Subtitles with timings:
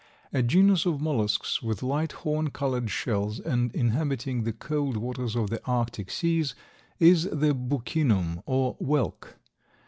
[0.33, 5.51] A genus of mollusks with light horn colored shells, and inhabiting the cold waters of
[5.51, 6.55] the Arctic seas,
[6.99, 9.37] is the Buccinum, or whelk.